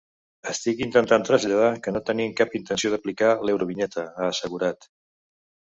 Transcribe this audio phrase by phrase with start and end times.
[0.51, 4.91] Estic intentant traslladar que no tenim cap intenció d’aplicar l’eurovinyeta, ha assegurat.